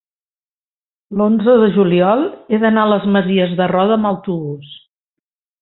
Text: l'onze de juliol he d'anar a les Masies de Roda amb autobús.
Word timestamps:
l'onze 1.21 1.55
de 1.63 1.67
juliol 1.75 2.25
he 2.55 2.61
d'anar 2.65 2.87
a 2.89 2.91
les 2.95 3.07
Masies 3.17 3.55
de 3.63 3.71
Roda 3.77 3.99
amb 4.01 4.13
autobús. 4.15 4.77